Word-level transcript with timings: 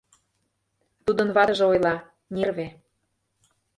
Тудын 1.05 1.29
ватыже 1.35 1.65
ойла— 1.71 1.95
нерве... 2.33 2.67